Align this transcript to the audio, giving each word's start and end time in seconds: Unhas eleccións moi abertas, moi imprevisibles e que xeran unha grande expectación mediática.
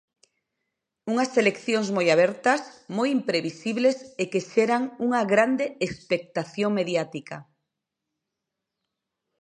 Unhas 1.11 1.31
eleccións 1.41 1.87
moi 1.95 2.07
abertas, 2.15 2.61
moi 2.97 3.09
imprevisibles 3.17 3.97
e 4.21 4.23
que 4.31 4.41
xeran 4.51 4.83
unha 5.05 5.21
grande 5.33 5.65
expectación 5.87 6.71
mediática. 6.79 7.37